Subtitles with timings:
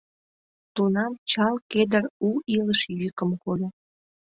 [0.73, 3.69] Тунам чал кедр у илыш йӱкым кольо.